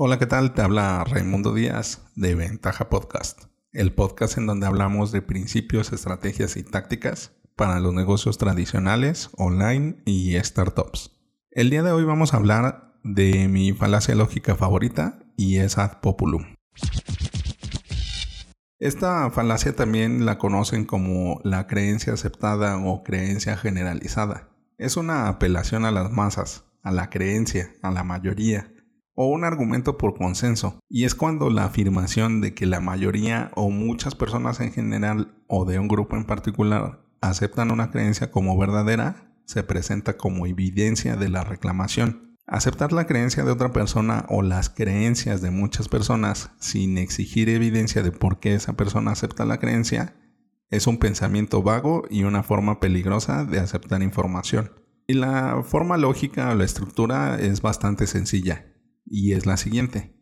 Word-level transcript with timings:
Hola, 0.00 0.20
¿qué 0.20 0.26
tal? 0.26 0.54
Te 0.54 0.62
habla 0.62 1.02
Raimundo 1.02 1.52
Díaz 1.52 2.06
de 2.14 2.36
Ventaja 2.36 2.88
Podcast, 2.88 3.46
el 3.72 3.92
podcast 3.92 4.38
en 4.38 4.46
donde 4.46 4.68
hablamos 4.68 5.10
de 5.10 5.22
principios, 5.22 5.92
estrategias 5.92 6.56
y 6.56 6.62
tácticas 6.62 7.32
para 7.56 7.80
los 7.80 7.92
negocios 7.92 8.38
tradicionales, 8.38 9.28
online 9.36 9.96
y 10.04 10.38
startups. 10.38 11.10
El 11.50 11.70
día 11.70 11.82
de 11.82 11.90
hoy 11.90 12.04
vamos 12.04 12.32
a 12.32 12.36
hablar 12.36 12.94
de 13.02 13.48
mi 13.48 13.72
falacia 13.72 14.14
lógica 14.14 14.54
favorita 14.54 15.18
y 15.36 15.56
es 15.56 15.78
ad 15.78 15.98
populum. 16.00 16.44
Esta 18.78 19.28
falacia 19.32 19.74
también 19.74 20.24
la 20.24 20.38
conocen 20.38 20.84
como 20.84 21.40
la 21.42 21.66
creencia 21.66 22.12
aceptada 22.12 22.78
o 22.78 23.02
creencia 23.02 23.56
generalizada. 23.56 24.48
Es 24.76 24.96
una 24.96 25.26
apelación 25.26 25.84
a 25.84 25.90
las 25.90 26.12
masas, 26.12 26.62
a 26.84 26.92
la 26.92 27.10
creencia, 27.10 27.72
a 27.82 27.90
la 27.90 28.04
mayoría, 28.04 28.72
o 29.20 29.26
un 29.26 29.42
argumento 29.42 29.98
por 29.98 30.14
consenso, 30.14 30.78
y 30.88 31.02
es 31.02 31.16
cuando 31.16 31.50
la 31.50 31.64
afirmación 31.64 32.40
de 32.40 32.54
que 32.54 32.66
la 32.66 32.78
mayoría 32.78 33.50
o 33.56 33.68
muchas 33.68 34.14
personas 34.14 34.60
en 34.60 34.72
general 34.72 35.34
o 35.48 35.64
de 35.64 35.80
un 35.80 35.88
grupo 35.88 36.14
en 36.14 36.24
particular 36.24 37.00
aceptan 37.20 37.72
una 37.72 37.90
creencia 37.90 38.30
como 38.30 38.56
verdadera 38.56 39.34
se 39.44 39.64
presenta 39.64 40.16
como 40.16 40.46
evidencia 40.46 41.16
de 41.16 41.28
la 41.30 41.42
reclamación. 41.42 42.36
Aceptar 42.46 42.92
la 42.92 43.08
creencia 43.08 43.42
de 43.42 43.50
otra 43.50 43.72
persona 43.72 44.24
o 44.28 44.42
las 44.42 44.70
creencias 44.70 45.42
de 45.42 45.50
muchas 45.50 45.88
personas 45.88 46.52
sin 46.60 46.96
exigir 46.96 47.48
evidencia 47.48 48.04
de 48.04 48.12
por 48.12 48.38
qué 48.38 48.54
esa 48.54 48.74
persona 48.74 49.10
acepta 49.10 49.44
la 49.44 49.58
creencia 49.58 50.14
es 50.70 50.86
un 50.86 50.98
pensamiento 50.98 51.60
vago 51.64 52.04
y 52.08 52.22
una 52.22 52.44
forma 52.44 52.78
peligrosa 52.78 53.44
de 53.44 53.58
aceptar 53.58 54.00
información. 54.00 54.70
Y 55.08 55.14
la 55.14 55.64
forma 55.64 55.96
lógica 55.96 56.50
o 56.50 56.54
la 56.54 56.64
estructura 56.64 57.40
es 57.40 57.62
bastante 57.62 58.06
sencilla 58.06 58.77
y 59.10 59.32
es 59.32 59.46
la 59.46 59.56
siguiente. 59.56 60.14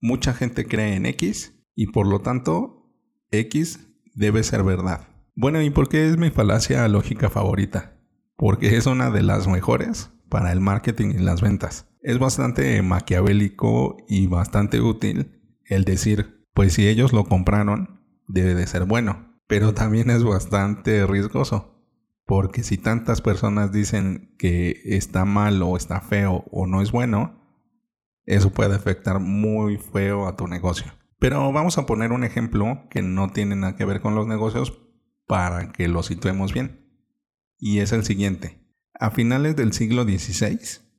Mucha 0.00 0.34
gente 0.34 0.66
cree 0.66 0.94
en 0.94 1.06
X 1.06 1.54
y 1.74 1.88
por 1.88 2.06
lo 2.06 2.20
tanto 2.20 2.92
X 3.30 3.80
debe 4.14 4.42
ser 4.42 4.62
verdad. 4.62 5.08
Bueno, 5.34 5.60
¿y 5.62 5.70
por 5.70 5.88
qué 5.88 6.08
es 6.08 6.16
mi 6.16 6.30
falacia 6.30 6.86
lógica 6.88 7.28
favorita? 7.30 8.00
Porque 8.36 8.76
es 8.76 8.86
una 8.86 9.10
de 9.10 9.22
las 9.22 9.48
mejores 9.48 10.10
para 10.28 10.52
el 10.52 10.60
marketing 10.60 11.10
y 11.10 11.18
las 11.18 11.40
ventas. 11.40 11.88
Es 12.02 12.18
bastante 12.18 12.80
maquiavélico 12.82 13.96
y 14.08 14.26
bastante 14.26 14.80
útil 14.80 15.40
el 15.64 15.84
decir, 15.84 16.44
pues 16.54 16.74
si 16.74 16.86
ellos 16.88 17.12
lo 17.12 17.24
compraron, 17.24 18.00
debe 18.28 18.54
de 18.54 18.66
ser 18.66 18.84
bueno. 18.84 19.38
Pero 19.46 19.74
también 19.74 20.10
es 20.10 20.24
bastante 20.24 21.06
riesgoso. 21.06 21.76
Porque 22.24 22.62
si 22.64 22.76
tantas 22.76 23.20
personas 23.20 23.70
dicen 23.72 24.34
que 24.38 24.80
está 24.84 25.24
mal 25.24 25.62
o 25.62 25.76
está 25.76 26.00
feo 26.00 26.44
o 26.50 26.66
no 26.66 26.82
es 26.82 26.90
bueno, 26.90 27.45
eso 28.26 28.50
puede 28.50 28.74
afectar 28.74 29.20
muy 29.20 29.78
feo 29.78 30.26
a 30.26 30.36
tu 30.36 30.48
negocio. 30.48 30.92
Pero 31.18 31.52
vamos 31.52 31.78
a 31.78 31.86
poner 31.86 32.12
un 32.12 32.24
ejemplo 32.24 32.86
que 32.90 33.02
no 33.02 33.30
tiene 33.30 33.56
nada 33.56 33.76
que 33.76 33.84
ver 33.84 34.00
con 34.00 34.14
los 34.14 34.26
negocios 34.26 34.82
para 35.26 35.72
que 35.72 35.88
lo 35.88 36.02
situemos 36.02 36.52
bien. 36.52 36.86
Y 37.58 37.78
es 37.78 37.92
el 37.92 38.04
siguiente. 38.04 38.60
A 38.98 39.10
finales 39.10 39.56
del 39.56 39.72
siglo 39.72 40.04
XVI, 40.04 40.58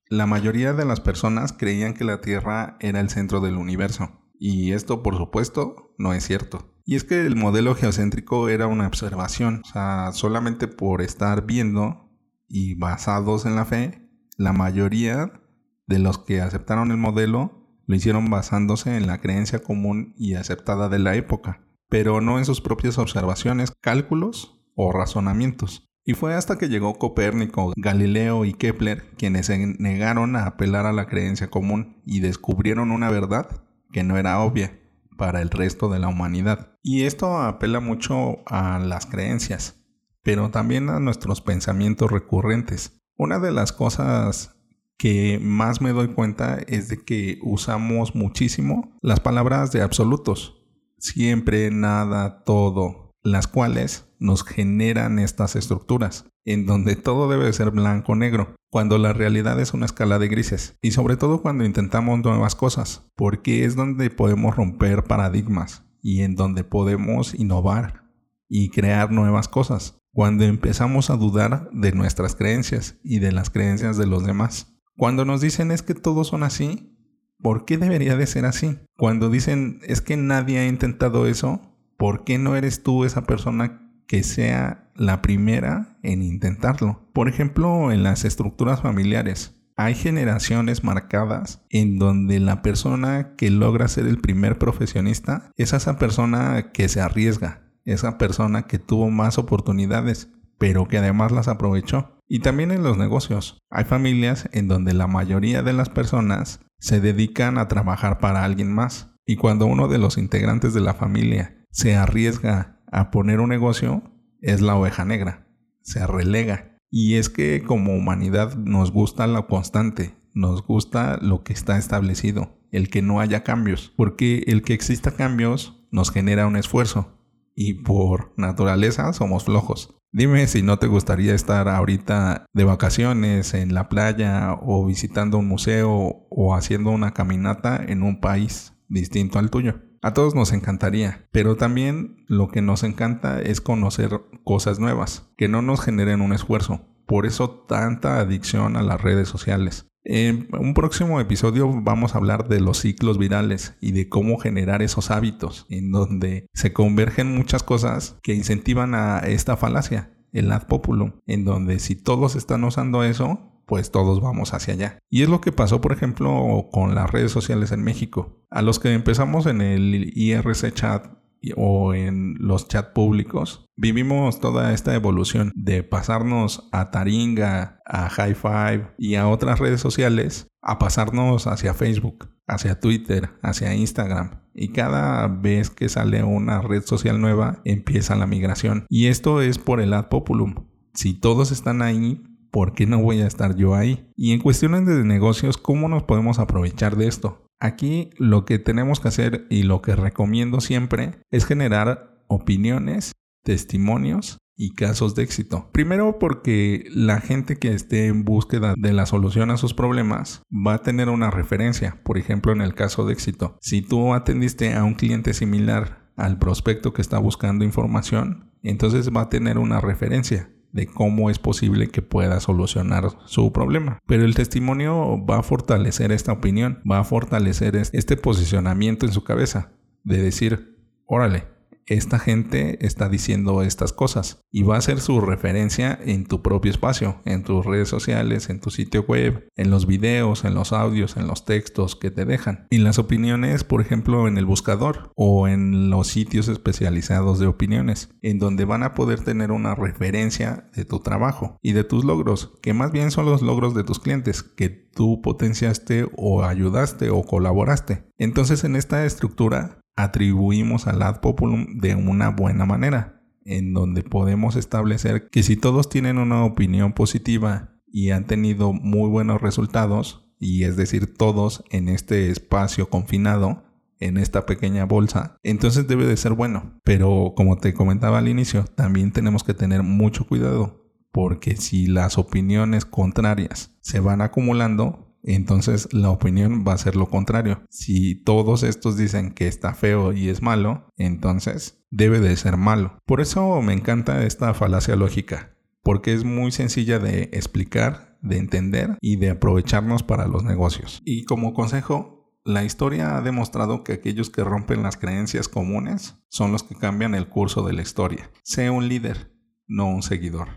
la 0.10 0.26
mayoría 0.26 0.74
de 0.74 0.86
las 0.86 1.02
personas 1.02 1.54
creían 1.54 1.94
que 1.94 2.04
la 2.04 2.22
Tierra 2.22 2.78
era 2.80 3.00
el 3.00 3.10
centro 3.10 3.42
del 3.42 3.58
universo. 3.58 4.22
Y 4.40 4.72
esto, 4.72 5.04
por 5.04 5.18
supuesto, 5.18 5.94
no 5.98 6.14
es 6.14 6.26
cierto. 6.26 6.74
Y 6.86 6.96
es 6.96 7.04
que 7.04 7.26
el 7.26 7.36
modelo 7.36 7.76
geocéntrico 7.76 8.50
era 8.50 8.68
una 8.68 8.88
observación. 8.88 9.62
O 9.66 9.70
sea, 9.70 10.12
solamente 10.14 10.68
por 10.68 11.02
estar 11.02 11.46
viendo 11.46 12.10
y 12.48 12.76
basados 12.76 13.46
en 13.46 13.56
la 13.56 13.66
fe, 13.66 14.10
la 14.38 14.54
mayoría 14.54 15.42
de 15.88 16.00
los 16.00 16.20
que 16.20 16.42
aceptaron 16.42 16.92
el 16.92 16.98
modelo 16.98 17.68
lo 17.88 17.96
hicieron 17.96 18.30
basándose 18.30 18.98
en 18.98 19.08
la 19.08 19.22
creencia 19.22 19.60
común 19.60 20.14
y 20.18 20.36
aceptada 20.36 20.90
de 20.90 21.00
la 21.00 21.16
época, 21.16 21.62
pero 21.90 22.22
no 22.22 22.38
en 22.38 22.46
sus 22.46 22.62
propias 22.62 22.98
observaciones, 22.98 23.72
cálculos 23.82 24.62
o 24.76 24.92
razonamientos. 24.92 25.90
Y 26.04 26.14
fue 26.14 26.36
hasta 26.36 26.58
que 26.58 26.70
llegó 26.70 26.98
Copérnico, 27.00 27.74
Galileo 27.76 28.46
y 28.46 28.54
Kepler 28.54 29.10
quienes 29.18 29.48
se 29.48 29.58
negaron 29.58 30.36
a 30.36 30.46
apelar 30.46 30.86
a 30.86 30.94
la 30.94 31.08
creencia 31.08 31.50
común 31.50 32.02
y 32.06 32.20
descubrieron 32.20 32.92
una 32.92 33.10
verdad 33.10 33.64
que 33.92 34.04
no 34.04 34.18
era 34.18 34.40
obvia 34.40 34.80
para 35.18 35.42
el 35.42 35.50
resto 35.50 35.90
de 35.90 36.00
la 36.00 36.08
humanidad. 36.08 36.78
Y 36.84 37.04
esto 37.04 37.38
apela 37.38 37.80
mucho 37.80 38.38
a 38.46 38.80
las 38.80 39.06
creencias, 39.06 39.84
pero 40.24 40.50
también 40.50 40.90
a 40.90 41.00
nuestros 41.00 41.42
pensamientos 41.42 42.12
recurrentes. 42.12 43.02
Una 43.18 43.40
de 43.40 43.52
las 43.52 43.74
cosas 43.74 44.57
que 44.98 45.40
más 45.42 45.82
me 45.82 45.94
doy 45.94 46.10
cuenta 46.10 46.58
es 46.68 46.90
de 46.90 47.04
que 47.04 47.40
usamos 47.44 48.16
muchísimo 48.16 48.96
las 49.02 49.20
palabras 49.20 49.72
de 49.72 49.82
absolutos. 49.82 50.66
Siempre, 50.98 51.70
nada, 51.72 52.44
todo, 52.44 53.12
las 53.24 53.48
cuales 53.48 54.06
nos 54.20 54.44
generan 54.44 55.20
estas 55.20 55.56
estructuras, 55.56 56.26
en 56.46 56.66
donde 56.66 56.96
todo 56.96 57.30
debe 57.30 57.52
ser 57.54 57.72
blanco 57.72 58.14
o 58.14 58.16
negro, 58.16 58.56
cuando 58.70 58.98
la 58.98 59.14
realidad 59.14 59.60
es 59.60 59.74
una 59.74 59.86
escala 59.86 60.18
de 60.18 60.28
grises, 60.28 60.76
y 60.82 60.92
sobre 60.92 61.18
todo 61.18 61.42
cuando 61.42 61.66
intentamos 61.66 62.24
nuevas 62.24 62.56
cosas, 62.56 63.08
porque 63.16 63.66
es 63.66 63.76
donde 63.76 64.10
podemos 64.10 64.56
romper 64.56 65.04
paradigmas 65.04 65.84
y 66.02 66.22
en 66.22 66.36
donde 66.36 66.64
podemos 66.64 67.34
innovar 67.36 68.04
y 68.50 68.70
crear 68.70 69.12
nuevas 69.12 69.48
cosas, 69.48 70.00
cuando 70.14 70.46
empezamos 70.46 71.10
a 71.10 71.18
dudar 71.18 71.70
de 71.72 71.92
nuestras 71.92 72.36
creencias 72.36 72.98
y 73.04 73.20
de 73.20 73.32
las 73.32 73.50
creencias 73.50 73.98
de 73.98 74.08
los 74.08 74.26
demás. 74.26 74.77
Cuando 74.98 75.26
nos 75.26 75.42
dicen 75.42 75.72
es 75.72 75.84
que 75.84 75.94
todos 75.94 76.28
son 76.28 76.42
así, 76.42 76.98
¿por 77.40 77.66
qué 77.66 77.78
debería 77.78 78.18
de 78.18 78.26
ser 78.26 78.46
así? 78.46 78.80
Cuando 78.98 79.30
dicen 79.30 79.80
es 79.84 80.02
que 80.02 80.18
nadie 80.18 80.58
ha 80.58 80.68
intentado 80.68 81.28
eso, 81.28 81.62
¿por 81.98 82.24
qué 82.24 82.40
no 82.40 82.56
eres 82.56 82.82
tú 82.82 83.06
esa 83.06 83.26
persona 83.26 83.92
que 84.08 84.24
sea 84.24 84.90
la 84.96 85.22
primera 85.22 86.00
en 86.02 86.24
intentarlo? 86.24 87.08
Por 87.14 87.30
ejemplo, 87.30 87.92
en 87.92 88.02
las 88.02 88.26
estructuras 88.26 88.82
familiares. 88.82 89.54
Hay 89.76 89.94
generaciones 89.94 90.84
marcadas 90.84 91.62
en 91.70 92.00
donde 92.00 92.40
la 92.40 92.64
persona 92.64 93.36
que 93.36 93.52
logra 93.52 93.88
ser 93.88 94.08
el 94.08 94.18
primer 94.18 94.58
profesionista 94.58 95.52
es 95.56 95.74
esa 95.74 96.00
persona 96.00 96.72
que 96.72 96.90
se 96.90 97.02
arriesga, 97.02 97.62
esa 97.86 98.18
persona 98.18 98.64
que 98.64 98.80
tuvo 98.80 99.12
más 99.12 99.38
oportunidades, 99.38 100.30
pero 100.58 100.88
que 100.88 100.98
además 100.98 101.32
las 101.32 101.48
aprovechó. 101.48 102.22
Y 102.28 102.40
también 102.40 102.72
en 102.72 102.84
los 102.84 102.98
negocios. 102.98 103.60
Hay 103.70 103.86
familias 103.86 104.50
en 104.52 104.68
donde 104.68 104.94
la 104.94 105.08
mayoría 105.08 105.64
de 105.64 105.74
las 105.74 105.90
personas 105.90 106.60
se 106.80 107.00
dedican 107.00 107.58
a 107.58 107.68
trabajar 107.68 108.20
para 108.20 108.44
alguien 108.44 108.74
más. 108.74 109.12
Y 109.26 109.38
cuando 109.38 109.66
uno 109.66 109.88
de 109.88 109.98
los 109.98 110.18
integrantes 110.18 110.74
de 110.74 110.82
la 110.82 110.94
familia 110.94 111.66
se 111.72 111.96
arriesga 111.96 112.82
a 112.92 113.12
poner 113.12 113.40
un 113.40 113.50
negocio, 113.50 114.04
es 114.42 114.62
la 114.62 114.76
oveja 114.76 115.06
negra. 115.06 115.48
Se 115.82 116.06
relega. 116.06 116.78
Y 116.90 117.16
es 117.16 117.30
que 117.30 117.64
como 117.66 117.96
humanidad 117.96 118.56
nos 118.56 118.92
gusta 118.92 119.28
lo 119.28 119.48
constante, 119.48 120.16
nos 120.34 120.66
gusta 120.66 121.18
lo 121.22 121.44
que 121.44 121.54
está 121.54 121.78
establecido, 121.78 122.58
el 122.72 122.90
que 122.90 123.02
no 123.02 123.20
haya 123.20 123.44
cambios, 123.44 123.94
porque 123.98 124.44
el 124.48 124.62
que 124.62 124.74
exista 124.74 125.12
cambios 125.12 125.86
nos 125.92 126.12
genera 126.12 126.48
un 126.48 126.56
esfuerzo 126.56 127.17
y 127.58 127.74
por 127.74 128.34
naturaleza 128.38 129.12
somos 129.14 129.44
flojos. 129.44 129.96
Dime 130.14 130.48
si 130.48 130.62
no 130.62 130.78
te 130.78 130.88
gustaría 130.88 131.34
estar 131.34 131.68
ahorita 131.68 132.46
de 132.54 132.64
vacaciones 132.64 133.54
en 133.56 133.74
la 133.74 133.90
playa 133.90 134.54
o 134.62 134.86
visitando 134.86 135.40
un 135.40 135.48
museo 135.48 136.28
o 136.30 136.56
haciendo 136.56 136.92
una 136.92 137.12
caminata 137.12 137.84
en 137.86 138.04
un 138.04 138.22
país 138.22 138.74
distinto 138.88 139.40
al 139.40 139.50
tuyo. 139.50 139.82
A 140.04 140.14
todos 140.14 140.36
nos 140.36 140.54
encantaría, 140.54 141.28
pero 141.32 141.56
también 141.56 142.24
lo 142.28 142.48
que 142.48 142.62
nos 142.62 142.84
encanta 142.84 143.42
es 143.42 143.60
conocer 143.60 144.22
cosas 144.44 144.80
nuevas, 144.80 145.34
que 145.36 145.48
no 145.48 145.64
nos 145.64 145.82
generen 145.82 146.22
un 146.22 146.34
esfuerzo. 146.34 146.82
Por 147.08 147.26
eso 147.26 147.50
tanta 147.68 148.20
adicción 148.20 148.78
a 148.78 148.84
las 148.84 149.02
redes 149.02 149.28
sociales. 149.28 149.88
En 150.10 150.48
un 150.58 150.74
próximo 150.74 151.20
episodio 151.20 151.70
vamos 151.82 152.16
a 152.16 152.20
hablar 152.20 152.48
de 152.48 152.62
los 152.62 152.78
ciclos 152.78 153.18
virales 153.18 153.76
y 153.82 153.92
de 153.92 154.08
cómo 154.08 154.38
generar 154.38 154.82
esos 154.82 155.12
hábitos 155.12 155.66
en 155.70 155.92
donde 155.92 156.48
se 156.54 156.72
convergen 156.72 157.36
muchas 157.36 157.62
cosas 157.62 158.18
que 158.24 158.34
incentivan 158.34 158.96
a 158.96 159.20
esta 159.20 159.58
falacia, 159.58 160.14
el 160.32 160.50
ad 160.54 160.66
populum, 160.68 161.20
en 161.26 161.44
donde 161.44 161.80
si 161.80 161.98
todos 161.98 162.38
están 162.38 162.64
usando 162.64 163.04
eso, 163.04 163.52
pues 163.66 163.92
todos 163.92 164.22
vamos 164.22 164.54
hacia 164.54 164.76
allá. 164.76 165.00
Y 165.10 165.24
es 165.24 165.30
lo 165.30 165.42
que 165.42 165.52
pasó, 165.52 165.82
por 165.82 165.92
ejemplo, 165.92 166.70
con 166.72 166.96
las 166.96 167.12
redes 167.12 167.34
sociales 167.34 167.74
en 167.74 167.84
México. 167.84 168.46
A 168.50 168.62
los 168.62 168.80
que 168.80 168.94
empezamos 168.94 169.46
en 169.46 169.60
el 169.60 170.14
IRC 170.16 170.74
chat 170.74 171.17
o 171.56 171.94
en 171.94 172.36
los 172.40 172.68
chats 172.68 172.90
públicos, 172.90 173.66
vivimos 173.76 174.40
toda 174.40 174.74
esta 174.74 174.96
evolución 174.96 175.52
de 175.56 175.84
pasarnos 175.84 176.68
a 176.72 176.92
Taringa, 176.92 177.80
a 177.86 178.10
High 178.10 178.36
Five 178.36 178.96
y 178.98 179.16
a 179.16 179.28
otras 179.28 179.60
redes 179.60 179.82
sociales, 179.82 180.48
a 180.62 180.80
pasarnos 180.80 181.48
hacia 181.48 181.74
Facebook, 181.74 182.30
hacia 182.48 182.80
Twitter, 182.80 183.30
hacia 183.42 183.76
Instagram. 183.76 184.42
Y 184.54 184.70
cada 184.70 185.28
vez 185.28 185.70
que 185.70 185.90
sale 185.90 186.24
una 186.24 186.62
red 186.62 186.84
social 186.84 187.22
nueva, 187.22 187.62
empieza 187.64 188.16
la 188.16 188.26
migración. 188.26 188.86
Y 188.90 189.08
esto 189.08 189.42
es 189.42 189.60
por 189.60 189.80
el 189.80 189.94
ad 189.94 190.10
populum. 190.10 190.68
Si 190.94 191.14
todos 191.14 191.52
están 191.52 191.84
ahí, 191.84 192.24
¿por 192.52 192.74
qué 192.74 192.88
no 192.88 193.00
voy 193.00 193.22
a 193.22 193.28
estar 193.28 193.56
yo 193.56 193.76
ahí? 193.76 194.10
Y 194.16 194.34
en 194.34 194.40
cuestiones 194.40 194.88
de 194.88 195.04
negocios, 195.04 195.58
¿cómo 195.58 195.90
nos 195.90 196.04
podemos 196.04 196.40
aprovechar 196.40 196.96
de 196.96 197.08
esto? 197.08 197.47
Aquí 197.60 198.12
lo 198.18 198.46
que 198.46 198.60
tenemos 198.60 199.00
que 199.00 199.08
hacer 199.08 199.48
y 199.50 199.64
lo 199.64 199.82
que 199.82 199.96
recomiendo 199.96 200.62
siempre 200.62 201.20
es 201.32 201.46
generar 201.46 202.24
opiniones, 202.28 203.14
testimonios 203.44 204.38
y 204.56 204.74
casos 204.74 205.16
de 205.16 205.24
éxito. 205.24 205.70
Primero 205.72 206.20
porque 206.20 206.86
la 206.90 207.20
gente 207.20 207.58
que 207.58 207.74
esté 207.74 208.08
en 208.08 208.26
búsqueda 208.26 208.74
de 208.78 208.94
la 208.94 209.06
solución 209.06 209.52
a 209.52 209.58
sus 209.58 209.74
problemas 209.74 210.42
va 210.52 210.76
a 210.76 210.82
tener 210.82 211.10
una 211.10 211.32
referencia. 211.32 212.02
Por 212.04 212.18
ejemplo, 212.18 212.52
en 212.52 212.62
el 212.62 212.74
caso 212.74 213.06
de 213.06 213.14
éxito, 213.14 213.58
si 213.62 213.82
tú 213.82 214.14
atendiste 214.14 214.74
a 214.74 214.84
un 214.84 214.96
cliente 214.96 215.34
similar 215.34 216.12
al 216.16 216.40
prospecto 216.40 216.94
que 216.94 217.02
está 217.02 217.20
buscando 217.20 217.64
información, 217.64 218.52
entonces 218.64 219.12
va 219.16 219.22
a 219.22 219.30
tener 219.30 219.60
una 219.60 219.80
referencia 219.80 220.50
de 220.78 220.86
cómo 220.86 221.32
es 221.32 221.40
posible 221.40 221.88
que 221.88 222.04
pueda 222.04 222.40
solucionar 222.40 223.10
su 223.26 223.52
problema. 223.52 223.98
Pero 224.06 224.24
el 224.24 224.36
testimonio 224.36 225.26
va 225.26 225.40
a 225.40 225.44
fortalecer 225.44 226.12
esta 226.12 226.32
opinión, 226.32 226.84
va 226.90 227.00
a 227.00 227.04
fortalecer 227.04 227.76
este 227.76 228.16
posicionamiento 228.16 229.08
en 229.08 229.12
su 229.12 229.24
cabeza, 229.24 229.72
de 230.04 230.22
decir, 230.22 230.78
órale, 231.08 231.46
esta 231.88 232.20
gente 232.20 232.86
está 232.86 233.10
diciendo 233.10 233.62
estas 233.62 233.94
cosas 233.94 234.42
y 234.52 234.64
va 234.64 234.78
a 234.78 234.82
ser 234.82 235.00
su 235.00 235.22
referencia 235.22 235.98
en 236.04 236.26
tu 236.26 236.42
propio 236.42 236.72
espacio, 236.72 237.22
en 237.26 237.44
tus 237.44 237.66
redes 237.66 237.90
sociales, 237.90 238.50
en 238.50 238.60
tu 238.60 238.70
sitio 238.70 239.04
web, 239.08 239.48
en 239.56 239.70
los 239.70 239.88
videos, 239.88 240.44
en 240.44 240.54
los 240.54 240.74
audios, 240.74 241.18
en 241.18 241.28
los 241.28 241.46
textos 241.46 241.96
que 241.96 242.12
te 242.12 242.26
dejan. 242.26 242.68
Y 242.70 242.80
las 242.80 243.00
opiniones, 243.00 243.64
por 243.64 243.82
ejemplo, 243.82 244.28
en 244.28 244.38
el 244.38 244.46
buscador 244.46 245.12
o 245.16 245.48
en 245.48 245.90
los 245.90 246.08
sitios 246.08 246.48
especializados 246.48 247.40
de 247.40 247.48
opiniones, 247.48 248.10
en 248.22 248.40
donde 248.40 248.66
van 248.66 248.84
a 248.84 248.94
poder 248.94 249.22
tener 249.22 249.52
una 249.52 249.76
referencia 249.76 250.70
de 250.76 250.86
tu 250.86 251.00
trabajo 251.00 251.58
y 251.62 251.72
de 251.72 251.84
tus 251.84 252.04
logros, 252.04 252.54
que 252.62 252.74
más 252.74 252.92
bien 252.92 253.12
son 253.12 253.26
los 253.26 253.42
logros 253.42 253.74
de 253.74 253.84
tus 253.84 254.00
clientes, 254.00 254.44
que 254.44 254.70
tú 254.70 255.22
potenciaste 255.22 256.10
o 256.18 256.44
ayudaste 256.44 257.10
o 257.10 257.24
colaboraste. 257.24 258.04
Entonces 258.18 258.64
en 258.64 258.76
esta 258.76 259.06
estructura 259.06 259.80
atribuimos 259.98 260.88
al 260.88 261.02
ad 261.02 261.20
populum 261.20 261.80
de 261.80 261.96
una 261.96 262.30
buena 262.30 262.66
manera, 262.66 263.22
en 263.44 263.74
donde 263.74 264.04
podemos 264.04 264.56
establecer 264.56 265.30
que 265.30 265.44
si 265.44 265.58
todos 265.58 265.90
tienen 265.90 266.18
una 266.18 266.46
opinión 266.46 266.94
positiva 266.94 267.74
y 267.86 268.12
han 268.12 268.26
tenido 268.26 268.72
muy 268.72 269.10
buenos 269.10 269.42
resultados, 269.42 270.24
y 270.40 270.64
es 270.64 270.78
decir, 270.78 271.16
todos 271.16 271.64
en 271.72 271.90
este 271.90 272.30
espacio 272.30 272.90
confinado, 272.90 273.64
en 274.00 274.18
esta 274.18 274.46
pequeña 274.46 274.86
bolsa, 274.86 275.38
entonces 275.42 275.88
debe 275.88 276.06
de 276.06 276.18
ser 276.18 276.34
bueno. 276.34 276.80
Pero 276.84 277.34
como 277.36 277.58
te 277.58 277.74
comentaba 277.74 278.20
al 278.20 278.28
inicio, 278.28 278.66
también 278.76 279.12
tenemos 279.12 279.44
que 279.44 279.56
tener 279.56 279.82
mucho 279.82 280.28
cuidado, 280.28 280.86
porque 281.12 281.56
si 281.56 281.88
las 281.88 282.20
opiniones 282.20 282.86
contrarias 282.86 283.76
se 283.82 284.00
van 284.00 284.22
acumulando, 284.22 285.07
entonces 285.36 285.90
la 285.94 286.10
opinión 286.10 286.64
va 286.68 286.74
a 286.74 286.78
ser 286.78 286.96
lo 286.96 287.10
contrario. 287.10 287.62
Si 287.70 288.16
todos 288.16 288.64
estos 288.64 288.98
dicen 288.98 289.32
que 289.32 289.48
está 289.48 289.74
feo 289.74 290.14
y 290.14 290.30
es 290.30 290.42
malo, 290.42 290.90
entonces 290.98 291.84
debe 291.92 292.20
de 292.20 292.36
ser 292.38 292.58
malo. 292.58 292.98
Por 293.06 293.22
eso 293.22 293.62
me 293.62 293.74
encanta 293.74 294.26
esta 294.26 294.54
falacia 294.54 294.96
lógica, 294.96 295.58
porque 295.84 296.14
es 296.14 296.24
muy 296.24 296.52
sencilla 296.52 297.00
de 297.00 297.24
explicar, 297.34 298.18
de 298.22 298.38
entender 298.38 298.98
y 299.02 299.18
de 299.18 299.32
aprovecharnos 299.32 300.04
para 300.04 300.28
los 300.28 300.44
negocios. 300.44 301.02
Y 301.06 301.26
como 301.26 301.54
consejo, 301.54 302.32
la 302.46 302.64
historia 302.64 303.18
ha 303.18 303.22
demostrado 303.22 303.84
que 303.84 303.92
aquellos 303.92 304.30
que 304.30 304.44
rompen 304.46 304.82
las 304.82 304.96
creencias 304.96 305.50
comunes 305.50 306.16
son 306.30 306.54
los 306.54 306.64
que 306.64 306.76
cambian 306.76 307.14
el 307.14 307.28
curso 307.28 307.64
de 307.64 307.74
la 307.74 307.82
historia. 307.82 308.32
Sé 308.44 308.70
un 308.70 308.88
líder, 308.88 309.34
no 309.68 309.88
un 309.90 310.02
seguidor. 310.02 310.48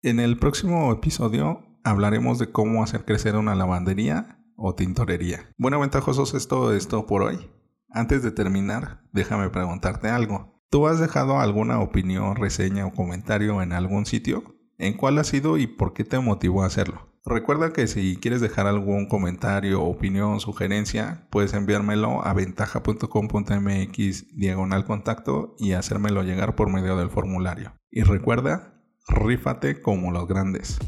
En 0.00 0.20
el 0.20 0.38
próximo 0.38 0.90
episodio 0.90 1.67
hablaremos 1.84 2.38
de 2.38 2.50
cómo 2.50 2.82
hacer 2.82 3.04
crecer 3.04 3.36
una 3.36 3.54
lavandería 3.54 4.40
o 4.56 4.74
tintorería. 4.74 5.40
Bueno, 5.56 5.80
ventajosos 5.80 6.34
es 6.34 6.48
todo 6.48 6.74
esto 6.74 7.06
por 7.06 7.22
hoy. 7.22 7.50
Antes 7.90 8.22
de 8.22 8.30
terminar, 8.30 9.02
déjame 9.12 9.48
preguntarte 9.50 10.08
algo. 10.08 10.62
¿Tú 10.70 10.86
has 10.86 11.00
dejado 11.00 11.40
alguna 11.40 11.80
opinión, 11.80 12.36
reseña 12.36 12.86
o 12.86 12.92
comentario 12.92 13.62
en 13.62 13.72
algún 13.72 14.04
sitio? 14.04 14.56
¿En 14.76 14.94
cuál 14.94 15.18
ha 15.18 15.24
sido 15.24 15.56
y 15.56 15.66
por 15.66 15.94
qué 15.94 16.04
te 16.04 16.18
motivó 16.18 16.62
a 16.62 16.66
hacerlo? 16.66 17.08
Recuerda 17.24 17.72
que 17.72 17.86
si 17.86 18.16
quieres 18.16 18.40
dejar 18.40 18.66
algún 18.66 19.06
comentario, 19.06 19.82
opinión, 19.82 20.40
sugerencia, 20.40 21.26
puedes 21.30 21.52
enviármelo 21.52 22.26
a 22.26 22.32
ventaja.com.mx 22.32 24.36
diagonal 24.36 24.84
contacto 24.84 25.54
y 25.58 25.72
hacérmelo 25.72 26.22
llegar 26.22 26.54
por 26.54 26.72
medio 26.72 26.96
del 26.96 27.10
formulario. 27.10 27.74
Y 27.90 28.02
recuerda, 28.02 28.80
rífate 29.08 29.82
como 29.82 30.10
los 30.10 30.26
grandes. 30.26 30.78